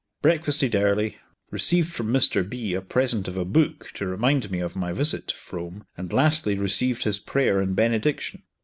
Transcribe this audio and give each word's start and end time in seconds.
Breakfasted 0.23 0.75
early, 0.75 1.17
received 1.51 1.93
from 1.93 2.07
Mr 2.07 2.41
B. 2.49 2.73
a 2.73 2.81
present 2.81 3.27
of 3.27 3.37
a 3.37 3.45
book 3.45 3.91
to 3.93 4.07
remind 4.07 4.49
me 4.49 4.57
of 4.59 4.75
my 4.75 4.91
visit 4.93 5.27
to 5.27 5.35
Frome, 5.35 5.85
and 5.95 6.11
lastly 6.11 6.55
received 6.57 7.03
his 7.03 7.19
prayer 7.19 7.61
and 7.61 7.75
benediction. 7.75 8.41